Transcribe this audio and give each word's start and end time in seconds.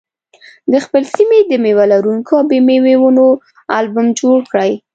د 0.71 0.73
خپلې 0.85 1.05
سیمې 1.15 1.39
د 1.49 1.51
مېوه 1.63 1.85
لرونکو 1.93 2.31
او 2.39 2.45
بې 2.49 2.59
مېوې 2.67 2.95
ونو 2.99 3.27
البوم 3.77 4.07
جوړ 4.19 4.39
کړئ. 4.51 4.71